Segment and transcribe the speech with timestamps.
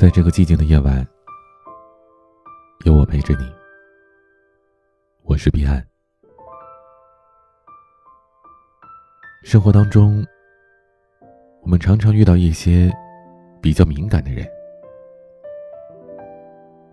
[0.00, 1.06] 在这个寂静的夜晚，
[2.86, 3.44] 有我陪着你。
[5.24, 5.86] 我是彼岸。
[9.42, 10.26] 生活当中，
[11.60, 12.90] 我们常常遇到一些
[13.60, 14.48] 比较敏感的人。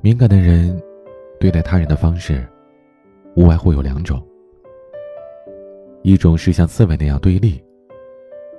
[0.00, 0.80] 敏感的人
[1.40, 2.48] 对待他人的方式，
[3.34, 4.24] 无外乎有两种：
[6.02, 7.60] 一种是像刺猬那样对立，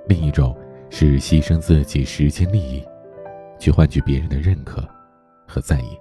[0.06, 0.54] 另一种
[0.90, 2.86] 是牺牲自己时间利益，
[3.64, 4.86] 去换取别人的认可
[5.48, 5.98] 和在意。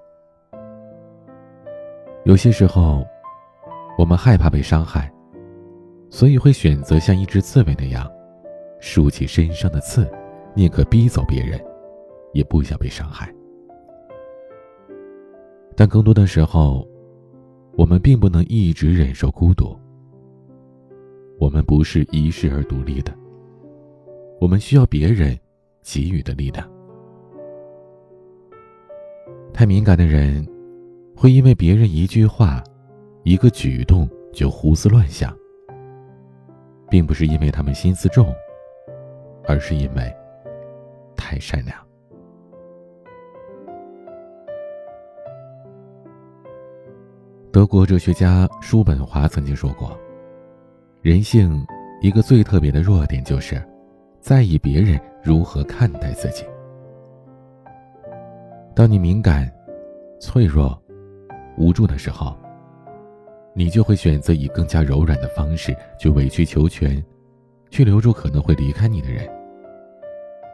[2.26, 3.08] 有些时候，
[3.98, 5.09] 我们害怕被伤害。
[6.09, 8.05] 所以会选择像一只刺猬那样，
[8.81, 10.12] 竖起身上的刺，
[10.54, 11.57] 宁可逼走别人，
[12.34, 13.34] 也不想被伤害。
[15.73, 16.85] 但更多的时候，
[17.77, 19.73] 我们并不能一直忍受孤独。
[21.40, 23.13] 我们不是一世而独立的，
[24.41, 25.40] 我们需要别人
[25.82, 26.70] 给予的力量。
[29.53, 30.45] 太敏感的人，
[31.16, 32.63] 会因为别人一句话、
[33.23, 35.34] 一个举动就胡思乱想。
[36.90, 38.31] 并不是因为他们心思重，
[39.48, 40.15] 而是因为
[41.15, 41.76] 太善良。
[47.51, 49.98] 德国哲学家叔本华曾经说过
[51.01, 51.65] ：“人性
[51.99, 53.59] 一个最特别的弱点，就是
[54.20, 56.43] 在意别人如何看待自己。
[58.76, 59.52] 当你敏感、
[60.20, 60.82] 脆弱、
[61.57, 62.35] 无助的时候。”
[63.55, 67.06] 你就会选择以更加柔软的方式去委曲求全，
[67.69, 69.30] 去留住可能会离开你的人，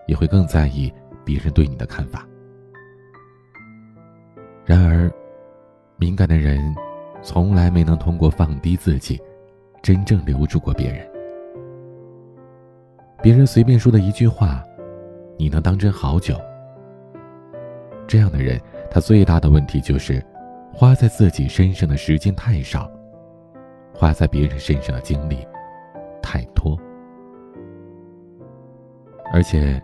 [0.05, 0.91] 也会更在意
[1.23, 2.27] 别人对你的看法。
[4.65, 5.09] 然而，
[5.95, 6.75] 敏感的人
[7.21, 9.17] 从来没能通过放低自己，
[9.81, 11.09] 真正留住过别人。
[13.21, 14.61] 别人随便说的一句话，
[15.37, 16.35] 你能当真好久。
[18.09, 18.59] 这样的人，
[18.91, 20.21] 他最大的问题就是。
[20.71, 22.89] 花在自己身上的时间太少，
[23.93, 25.45] 花在别人身上的精力
[26.21, 26.79] 太多，
[29.33, 29.81] 而且，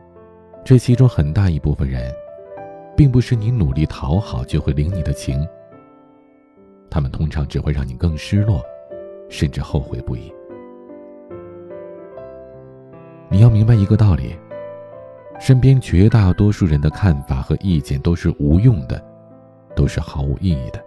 [0.63, 2.09] 这其中很大一部分人，
[2.95, 5.45] 并不是你努力讨好就会领你的情。
[6.89, 8.63] 他们通常只会让你更失落，
[9.27, 10.31] 甚至后悔不已。
[13.27, 14.33] 你要明白一个道理：
[15.39, 19.03] 身边绝大多数人的看法和意见都是无用的，
[19.75, 20.83] 都是毫无意义的。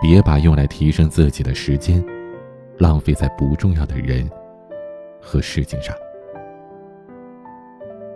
[0.00, 2.04] 别把用来提升自己的时间，
[2.78, 4.28] 浪费在不重要的人
[5.20, 5.94] 和事情上。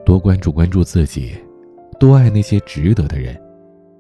[0.05, 1.37] 多关注关注自己，
[2.01, 3.41] 多爱那些值得的人，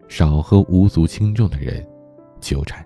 [0.08, 1.86] 少和无足轻重的人
[2.40, 2.84] 纠缠。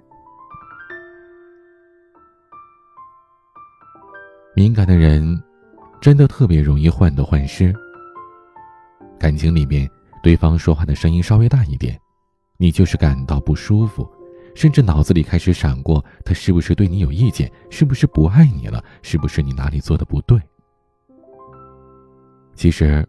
[4.55, 5.43] 敏感的人
[6.01, 7.75] 真的特别容易患得患失。
[9.21, 9.89] 感情里面，
[10.23, 12.01] 对方说话的声音稍微大一点，
[12.57, 14.11] 你就是感到不舒服。
[14.55, 17.53] 甚至脑子里开始闪过，他是不是对你有意见？
[17.69, 18.83] 是不是不爱你了？
[19.03, 20.41] 是不是你哪里做的不对？
[22.55, 23.07] 其实，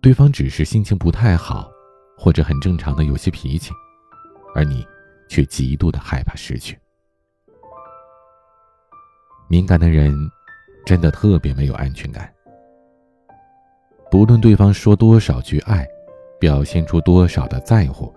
[0.00, 1.70] 对方只是心情不太好，
[2.18, 3.72] 或者很正常的有些脾气，
[4.56, 4.84] 而你
[5.28, 6.76] 却极度的害怕失去。
[9.48, 10.12] 敏感的人，
[10.84, 12.33] 真的特别没有安全感。
[14.14, 15.84] 不论对方说多少句爱，
[16.38, 18.14] 表现出多少的在乎。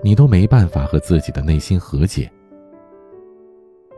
[0.00, 2.30] 你都没办法和自己的内心和解。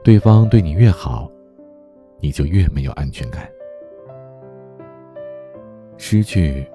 [0.02, 1.30] 对方对你越好，
[2.20, 3.46] 你就越没有安全感。
[5.98, 6.66] 失去，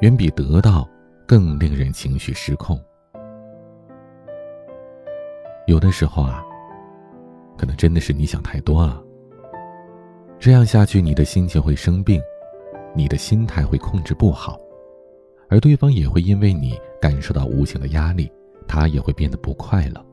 [0.00, 0.88] 远比得到
[1.24, 2.76] 更令人情绪失控。
[5.68, 6.44] 有的时候啊，
[7.56, 9.00] 可能真的是你想太多了。
[10.40, 12.20] 这样下去，你的心情会生病，
[12.94, 14.58] 你的心态会控制不好，
[15.48, 18.30] 而对方也会因为你感受到无形的压力。
[18.66, 20.04] 他也会变得不快乐。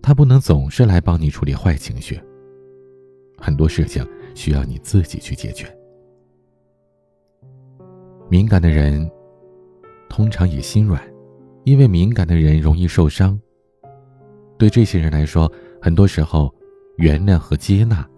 [0.00, 2.18] 他不能总是来帮你处理坏情绪，
[3.36, 5.66] 很多事情需要你自己去解决。
[8.30, 9.10] 敏感的人
[10.08, 11.02] 通常也心软，
[11.64, 13.38] 因为敏感的人容易受伤。
[14.56, 15.50] 对这些人来说，
[15.82, 16.54] 很多时候，
[16.98, 18.08] 原谅和接纳，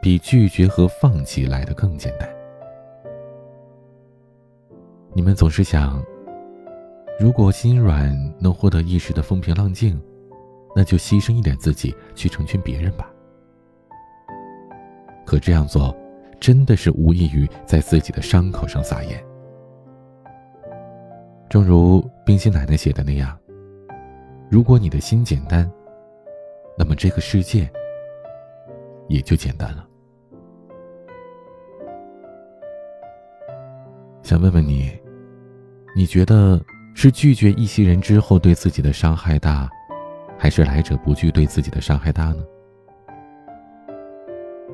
[0.00, 2.31] 比拒绝和放弃来的更简单。
[5.14, 6.02] 你们总是想。
[7.20, 10.00] 如果心软能获得一时的风平浪静，
[10.74, 13.08] 那就牺牲一点自己去成全别人吧。
[15.24, 15.94] 可这样做，
[16.40, 19.24] 真的是无异于在自己的伤口上撒盐。
[21.48, 23.38] 正如冰心奶奶写的那样
[24.50, 25.70] ：“如果你的心简单，
[26.76, 27.70] 那么这个世界
[29.06, 29.84] 也就简单了。”
[34.24, 34.90] 想问问你，
[35.94, 36.60] 你觉得？
[36.94, 39.66] 是拒绝一些人之后对自己的伤害大，
[40.38, 42.44] 还是来者不拒对自己的伤害大呢？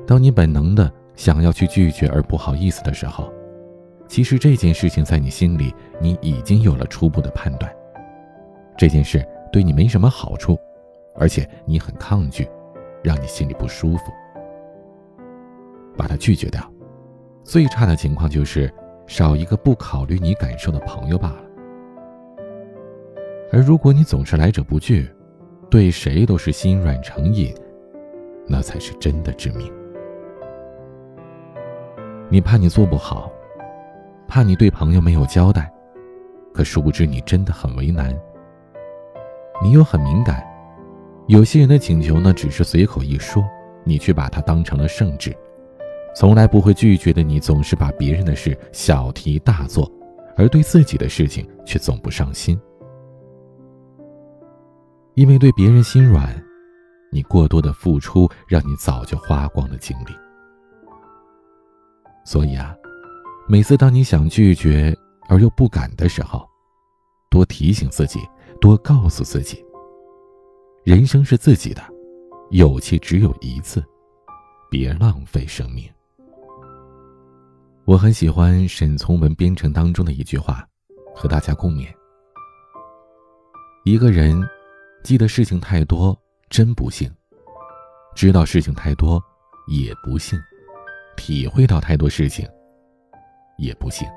[0.05, 3.31] 当你本能的想要去拒绝而不好意思的时候，
[4.05, 7.73] 其实这件事情在你心里你已经有了初步的判断，
[8.77, 10.59] 这件事对你没什么好处，
[11.15, 12.45] 而且你很抗拒，
[13.01, 14.11] 让你心里不舒服，
[15.95, 16.61] 把它拒绝掉。
[17.45, 18.69] 最差的情况就是
[19.09, 21.43] 少一个不考虑你感受的朋友罢了。
[23.51, 25.09] 而如果你总是来者不拒，
[25.67, 27.51] 对谁都是心软成瘾，
[28.47, 29.73] 那才是真的致命。
[32.29, 33.31] 你怕你做不好，
[34.27, 35.73] 怕你对朋友没有交代，
[36.53, 38.15] 可殊不知你真的很为难。
[39.63, 40.47] 你又很敏感，
[41.25, 43.43] 有些人的请求呢，只是随口一说，
[43.83, 45.35] 你却把它当成了圣旨。
[46.19, 49.89] 从来不会拒绝的你，总是把别人的事小题大做，
[50.35, 52.59] 而对自己的事情却总不上心。
[55.13, 56.29] 因为对别人心软，
[57.09, 60.11] 你过多的付出，让你早就花光了精力。
[62.25, 62.75] 所以啊，
[63.47, 64.93] 每次当你想拒绝
[65.29, 66.45] 而又不敢的时候，
[67.29, 68.19] 多提醒自己，
[68.59, 69.63] 多告诉自己：
[70.83, 71.81] 人生是自己的，
[72.49, 73.81] 有气只有一次，
[74.69, 75.89] 别浪费生命。
[77.89, 80.63] 我很喜欢沈从文编程当中的一句话，
[81.15, 81.87] 和大家共勉：
[83.83, 84.39] 一个人
[85.03, 86.15] 记得事情太多，
[86.51, 87.09] 真不幸；
[88.15, 89.19] 知道事情太多，
[89.67, 90.39] 也不幸。
[91.17, 92.47] 体会到太多事情，
[93.57, 94.07] 也不行。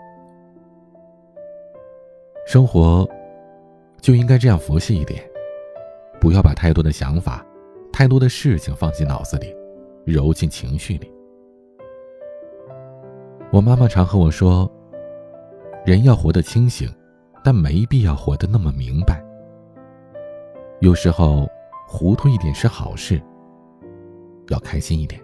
[2.46, 3.08] 生活
[4.02, 5.26] 就应该这样佛系一点，
[6.20, 7.42] 不要把太多的想法、
[7.90, 9.46] 太多的事情放进脑子里，
[10.04, 11.10] 揉进情绪里。
[13.52, 14.66] 我妈妈常和我说，
[15.84, 16.88] 人要活得清醒，
[17.44, 19.22] 但没必要活得那么明白。
[20.80, 21.46] 有时候
[21.86, 23.20] 糊涂一点是好事，
[24.48, 25.20] 要开心一点。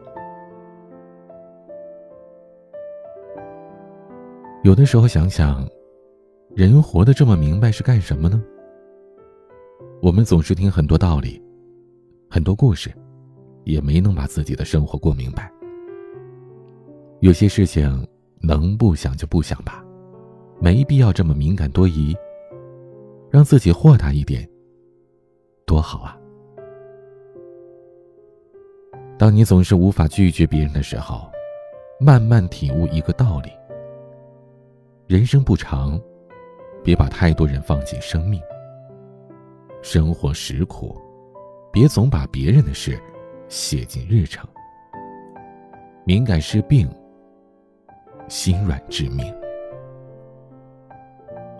[4.62, 5.66] 有的时候想想，
[6.54, 8.44] 人活得这么明白是干什么呢？
[10.02, 11.42] 我们总是听很多道理，
[12.28, 12.92] 很多故事，
[13.64, 15.50] 也没能把自己的生活过明白。
[17.20, 18.06] 有些事情
[18.40, 19.84] 能不想就不想吧，
[20.60, 22.16] 没必要这么敏感多疑。
[23.30, 24.48] 让自己豁达一点，
[25.66, 26.18] 多好啊！
[29.18, 31.30] 当你总是无法拒绝别人的时候，
[32.00, 33.50] 慢慢体悟一个道理。
[35.06, 36.00] 人生不长，
[36.82, 38.40] 别把太多人放进生命。
[39.82, 40.96] 生活实苦，
[41.70, 42.98] 别总把别人的事
[43.48, 44.48] 写进日程。
[46.04, 46.88] 敏感是病，
[48.28, 49.34] 心软致命。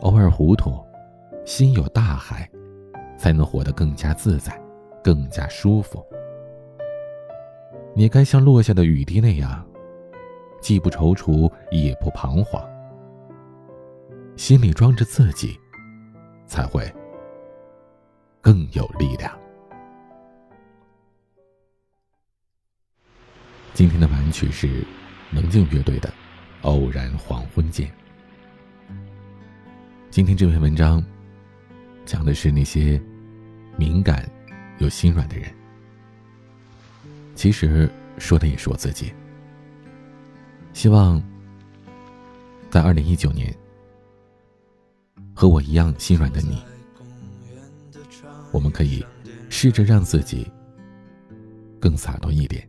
[0.03, 0.85] 偶尔糊涂，
[1.45, 2.49] 心有大海，
[3.17, 4.61] 才能活得更加自在，
[5.03, 6.05] 更加舒服。
[7.95, 9.67] 你该像落下的雨滴那样，
[10.61, 12.63] 既不踌躇，也不彷徨。
[14.37, 15.59] 心里装着自己，
[16.47, 16.89] 才会
[18.41, 19.37] 更有力量。
[23.75, 24.85] 今天的晚曲是
[25.33, 26.09] 棱镜乐队的
[26.63, 27.89] 《偶然黄昏见》。
[30.11, 31.05] 今天这篇文章
[32.05, 33.01] 讲的是那些
[33.77, 34.29] 敏感
[34.79, 35.53] 又心软的人，
[37.35, 39.13] 其实说的也是我自己。
[40.73, 41.23] 希望
[42.71, 43.55] 在二零一九年。
[45.35, 46.61] 和我一样心软的你，
[48.51, 49.07] 我们可以
[49.49, 50.51] 试着让自己
[51.79, 52.69] 更洒脱一点，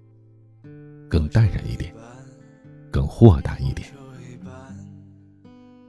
[1.10, 1.91] 更淡然一点，
[2.91, 3.88] 更豁达一点，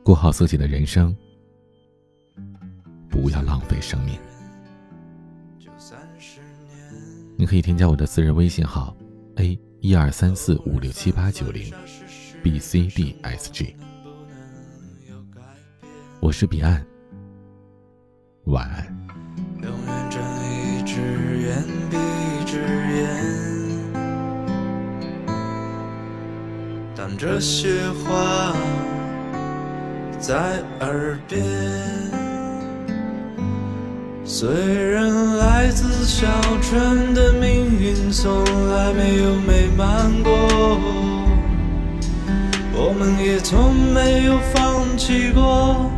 [0.02, 1.16] 过好自己的人生，
[3.09, 4.19] 不要浪费生命。
[7.37, 8.95] 你可以添加我的私人微信号
[9.37, 11.73] a 一二三四五六七八九零
[12.42, 13.75] b c d s g。
[16.21, 16.85] 我是彼岸，
[18.45, 19.20] 晚安。
[27.21, 27.69] 这些
[28.03, 28.57] 话
[30.19, 30.35] 在
[30.81, 31.45] 耳边，
[34.25, 34.49] 虽
[34.91, 36.27] 然来自小
[36.62, 40.33] 城的命运从来没有美满过，
[42.73, 45.91] 我们也从没有放弃过。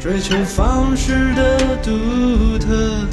[0.00, 3.06] 追求方式的独特，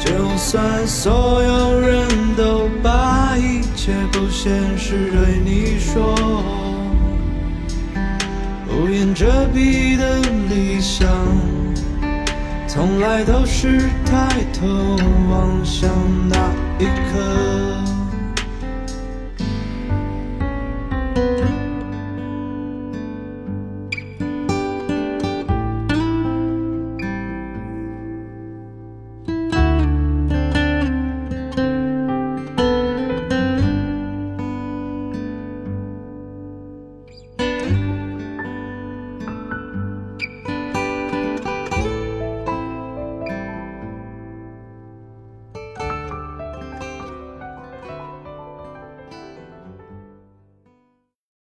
[0.00, 6.14] 就算所有人都把一切不现实对你说，
[8.68, 11.06] 无言遮蔽的理想
[12.66, 14.28] 从来都是抬
[14.58, 14.66] 头
[15.30, 15.90] 望向
[16.28, 16.36] 那
[16.78, 17.99] 一刻。